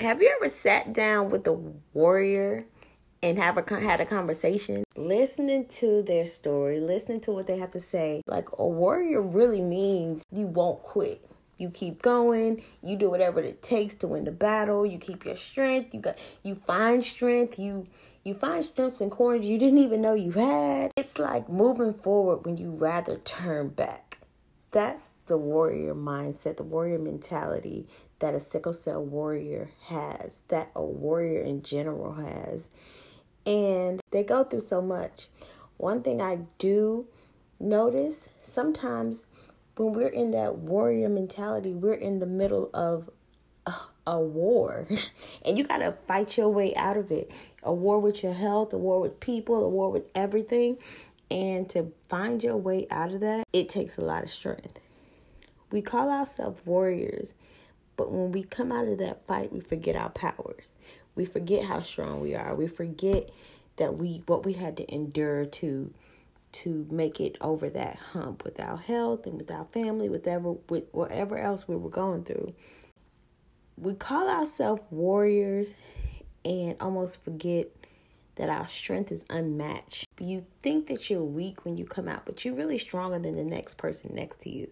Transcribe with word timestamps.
Have 0.00 0.22
you 0.22 0.32
ever 0.34 0.48
sat 0.48 0.94
down 0.94 1.28
with 1.28 1.46
a 1.46 1.52
warrior 1.92 2.64
and 3.22 3.36
have 3.36 3.58
a 3.58 3.80
had 3.80 4.00
a 4.00 4.06
conversation, 4.06 4.82
listening 4.96 5.66
to 5.66 6.00
their 6.00 6.24
story, 6.24 6.80
listening 6.80 7.20
to 7.20 7.32
what 7.32 7.46
they 7.46 7.58
have 7.58 7.72
to 7.72 7.80
say? 7.80 8.22
Like 8.26 8.48
a 8.56 8.66
warrior 8.66 9.20
really 9.20 9.60
means 9.60 10.24
you 10.32 10.46
won't 10.46 10.82
quit. 10.82 11.30
You 11.58 11.68
keep 11.68 12.00
going. 12.00 12.62
You 12.82 12.96
do 12.96 13.10
whatever 13.10 13.42
it 13.42 13.60
takes 13.60 13.92
to 13.96 14.08
win 14.08 14.24
the 14.24 14.30
battle. 14.30 14.86
You 14.86 14.96
keep 14.96 15.26
your 15.26 15.36
strength. 15.36 15.92
You 15.92 16.00
got 16.00 16.16
you 16.42 16.54
find 16.54 17.04
strength. 17.04 17.58
You 17.58 17.86
you 18.24 18.32
find 18.32 18.64
strengths 18.64 19.02
and 19.02 19.10
corners 19.10 19.44
you 19.44 19.58
didn't 19.58 19.80
even 19.80 20.00
know 20.00 20.14
you 20.14 20.30
had. 20.30 20.92
It's 20.96 21.18
like 21.18 21.50
moving 21.50 21.92
forward 21.92 22.46
when 22.46 22.56
you 22.56 22.70
rather 22.70 23.18
turn 23.18 23.68
back. 23.68 24.16
That's 24.70 25.09
the 25.26 25.36
warrior 25.36 25.94
mindset, 25.94 26.56
the 26.56 26.62
warrior 26.62 26.98
mentality 26.98 27.86
that 28.20 28.34
a 28.34 28.40
sickle 28.40 28.72
cell 28.72 29.04
warrior 29.04 29.70
has, 29.84 30.40
that 30.48 30.70
a 30.74 30.82
warrior 30.82 31.40
in 31.40 31.62
general 31.62 32.14
has. 32.14 32.68
And 33.46 34.00
they 34.10 34.22
go 34.22 34.44
through 34.44 34.60
so 34.60 34.80
much. 34.82 35.28
One 35.78 36.02
thing 36.02 36.20
I 36.20 36.40
do 36.58 37.06
notice 37.58 38.28
sometimes 38.38 39.26
when 39.76 39.92
we're 39.92 40.08
in 40.08 40.30
that 40.32 40.56
warrior 40.56 41.08
mentality, 41.08 41.72
we're 41.72 41.94
in 41.94 42.18
the 42.18 42.26
middle 42.26 42.70
of 42.74 43.08
a, 44.06 44.20
war 44.20 44.88
and 45.44 45.56
you 45.56 45.62
got 45.62 45.78
to 45.78 45.94
fight 46.08 46.36
your 46.36 46.48
way 46.48 46.74
out 46.74 46.96
of 46.96 47.10
it. 47.12 47.30
A 47.62 47.72
war 47.72 48.00
with 48.00 48.22
your 48.22 48.32
health, 48.32 48.72
a 48.72 48.78
war 48.78 49.00
with 49.00 49.20
people, 49.20 49.64
a 49.64 49.68
war 49.68 49.90
with 49.90 50.10
everything. 50.14 50.78
And 51.30 51.70
to 51.70 51.92
find 52.08 52.42
your 52.42 52.56
way 52.56 52.88
out 52.90 53.12
of 53.12 53.20
that, 53.20 53.46
it 53.52 53.68
takes 53.68 53.98
a 53.98 54.00
lot 54.00 54.24
of 54.24 54.30
strength. 54.30 54.80
We 55.70 55.82
call 55.82 56.10
ourselves 56.10 56.60
warriors, 56.64 57.34
but 57.96 58.10
when 58.10 58.32
we 58.32 58.42
come 58.42 58.72
out 58.72 58.88
of 58.88 58.98
that 58.98 59.26
fight, 59.26 59.52
we 59.52 59.60
forget 59.60 59.94
our 59.94 60.10
powers. 60.10 60.72
We 61.14 61.24
forget 61.24 61.64
how 61.64 61.82
strong 61.82 62.20
we 62.20 62.34
are. 62.34 62.54
We 62.54 62.66
forget 62.66 63.30
that 63.76 63.96
we 63.96 64.22
what 64.26 64.44
we 64.44 64.54
had 64.54 64.76
to 64.78 64.94
endure 64.94 65.44
to 65.44 65.92
to 66.52 66.86
make 66.90 67.20
it 67.20 67.36
over 67.40 67.70
that 67.70 67.96
hump 67.96 68.42
with 68.44 68.58
our 68.58 68.76
health 68.76 69.26
and 69.26 69.38
with 69.38 69.50
our 69.50 69.64
family, 69.66 70.08
whatever 70.08 70.52
with 70.68 70.84
whatever 70.92 71.38
else 71.38 71.68
we 71.68 71.76
were 71.76 71.90
going 71.90 72.24
through. 72.24 72.54
We 73.76 73.94
call 73.94 74.28
ourselves 74.28 74.82
warriors 74.90 75.74
and 76.44 76.76
almost 76.80 77.22
forget 77.22 77.68
that 78.34 78.48
our 78.48 78.66
strength 78.66 79.12
is 79.12 79.24
unmatched. 79.30 80.06
You 80.18 80.44
think 80.62 80.86
that 80.88 81.08
you're 81.10 81.22
weak 81.22 81.64
when 81.64 81.76
you 81.76 81.84
come 81.84 82.08
out, 82.08 82.24
but 82.24 82.44
you're 82.44 82.54
really 82.54 82.78
stronger 82.78 83.18
than 83.18 83.36
the 83.36 83.44
next 83.44 83.76
person 83.76 84.14
next 84.14 84.40
to 84.40 84.50
you 84.50 84.68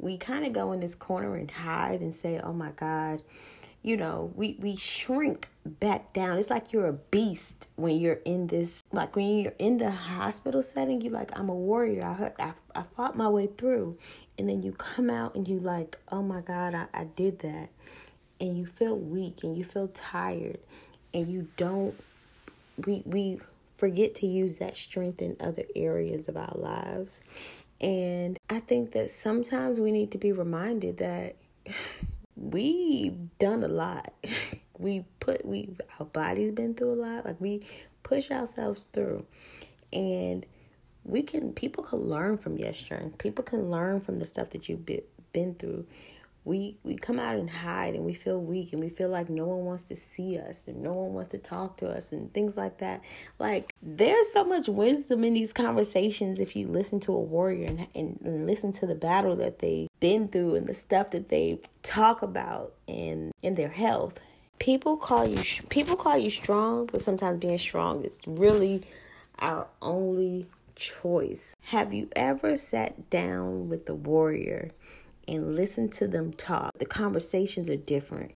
we 0.00 0.16
kind 0.16 0.46
of 0.46 0.52
go 0.52 0.72
in 0.72 0.80
this 0.80 0.94
corner 0.94 1.36
and 1.36 1.50
hide 1.50 2.00
and 2.00 2.14
say, 2.14 2.40
"Oh 2.42 2.52
my 2.52 2.70
God." 2.72 3.22
You 3.82 3.96
know, 3.96 4.30
we 4.36 4.56
we 4.60 4.76
shrink 4.76 5.48
back 5.64 6.12
down. 6.12 6.38
It's 6.38 6.50
like 6.50 6.72
you're 6.72 6.86
a 6.88 6.92
beast 6.92 7.68
when 7.76 7.98
you're 7.98 8.20
in 8.26 8.48
this 8.48 8.82
like 8.92 9.16
when 9.16 9.38
you're 9.38 9.54
in 9.58 9.78
the 9.78 9.90
hospital 9.90 10.62
setting, 10.62 11.00
you 11.00 11.10
like, 11.10 11.38
"I'm 11.38 11.48
a 11.48 11.54
warrior. 11.54 12.04
I 12.04 12.32
I, 12.42 12.52
I 12.80 12.82
fought 12.96 13.16
my 13.16 13.28
way 13.28 13.46
through." 13.46 13.98
And 14.38 14.48
then 14.48 14.62
you 14.62 14.72
come 14.72 15.10
out 15.10 15.34
and 15.34 15.48
you 15.48 15.60
like, 15.60 15.98
"Oh 16.10 16.22
my 16.22 16.40
God, 16.42 16.74
I, 16.74 16.86
I 16.94 17.04
did 17.04 17.40
that." 17.40 17.70
And 18.40 18.56
you 18.56 18.66
feel 18.66 18.96
weak 18.96 19.44
and 19.44 19.56
you 19.56 19.64
feel 19.64 19.88
tired 19.88 20.58
and 21.12 21.28
you 21.28 21.48
don't 21.56 21.94
we 22.86 23.02
we 23.04 23.40
forget 23.76 24.14
to 24.16 24.26
use 24.26 24.58
that 24.58 24.76
strength 24.76 25.22
in 25.22 25.36
other 25.40 25.64
areas 25.74 26.28
of 26.28 26.36
our 26.36 26.52
lives. 26.54 27.22
And 27.80 28.38
I 28.48 28.60
think 28.60 28.92
that 28.92 29.10
sometimes 29.10 29.80
we 29.80 29.90
need 29.90 30.10
to 30.12 30.18
be 30.18 30.32
reminded 30.32 30.98
that 30.98 31.36
we've 32.36 33.38
done 33.38 33.64
a 33.64 33.68
lot. 33.68 34.12
we 34.78 35.04
put 35.20 35.44
we 35.44 35.70
our 35.98 36.06
body's 36.06 36.52
been 36.52 36.74
through 36.74 36.94
a 36.94 37.00
lot. 37.00 37.24
Like 37.24 37.40
we 37.40 37.66
push 38.02 38.30
ourselves 38.30 38.84
through. 38.92 39.24
And 39.92 40.44
we 41.04 41.22
can 41.22 41.52
people 41.52 41.82
can 41.82 42.00
learn 42.00 42.36
from 42.38 42.58
your. 42.58 43.14
People 43.18 43.44
can 43.44 43.70
learn 43.70 44.00
from 44.00 44.18
the 44.18 44.26
stuff 44.26 44.50
that 44.50 44.68
you've 44.68 44.86
been 45.32 45.54
through 45.54 45.86
we 46.44 46.76
we 46.82 46.96
come 46.96 47.18
out 47.18 47.36
and 47.36 47.50
hide 47.50 47.94
and 47.94 48.04
we 48.04 48.14
feel 48.14 48.40
weak 48.40 48.72
and 48.72 48.82
we 48.82 48.88
feel 48.88 49.08
like 49.08 49.28
no 49.28 49.46
one 49.46 49.64
wants 49.64 49.82
to 49.84 49.96
see 49.96 50.38
us 50.38 50.68
and 50.68 50.82
no 50.82 50.94
one 50.94 51.12
wants 51.12 51.32
to 51.32 51.38
talk 51.38 51.76
to 51.78 51.88
us 51.88 52.12
and 52.12 52.32
things 52.32 52.56
like 52.56 52.78
that. 52.78 53.02
Like 53.38 53.74
there's 53.82 54.32
so 54.32 54.44
much 54.44 54.68
wisdom 54.68 55.24
in 55.24 55.34
these 55.34 55.52
conversations 55.52 56.40
if 56.40 56.56
you 56.56 56.66
listen 56.66 56.98
to 57.00 57.12
a 57.12 57.20
warrior 57.20 57.66
and, 57.66 57.86
and, 57.94 58.20
and 58.24 58.46
listen 58.46 58.72
to 58.74 58.86
the 58.86 58.94
battle 58.94 59.36
that 59.36 59.58
they've 59.58 59.88
been 60.00 60.28
through 60.28 60.54
and 60.54 60.66
the 60.66 60.74
stuff 60.74 61.10
that 61.10 61.28
they 61.28 61.60
talk 61.82 62.22
about 62.22 62.74
and 62.88 63.32
in 63.42 63.54
their 63.54 63.68
health. 63.68 64.18
People 64.58 64.96
call 64.96 65.28
you 65.28 65.42
people 65.68 65.96
call 65.96 66.16
you 66.16 66.30
strong 66.30 66.86
but 66.86 67.00
sometimes 67.00 67.38
being 67.38 67.58
strong 67.58 68.02
is 68.04 68.18
really 68.26 68.82
our 69.38 69.66
only 69.82 70.46
choice. 70.74 71.54
Have 71.64 71.92
you 71.92 72.08
ever 72.16 72.56
sat 72.56 73.10
down 73.10 73.68
with 73.68 73.84
the 73.84 73.94
warrior 73.94 74.70
and 75.30 75.56
listen 75.56 75.88
to 75.88 76.06
them 76.06 76.32
talk. 76.34 76.76
The 76.78 76.84
conversations 76.84 77.70
are 77.70 77.76
different. 77.76 78.28